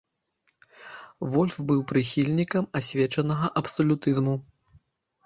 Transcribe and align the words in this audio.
Вольф 1.33 1.55
быў 1.69 1.83
прыхільнікам 1.91 2.65
асвечанага 2.79 3.51
абсалютызму. 3.63 4.35